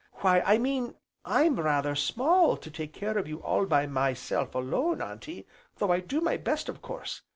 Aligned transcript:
"Why 0.21 0.41
I 0.43 0.57
mean 0.57 0.95
I'm 1.25 1.59
rather 1.59 1.93
small 1.93 2.57
to 2.57 2.71
take 2.71 2.91
care 2.91 3.19
of 3.19 3.27
you 3.27 3.37
all 3.43 3.67
by 3.67 3.85
myself 3.85 4.55
alone, 4.55 4.99
Auntie, 4.99 5.45
though 5.75 5.91
I 5.91 5.99
do 5.99 6.21
my 6.21 6.37
best 6.37 6.67
of 6.69 6.81
course. 6.81 7.21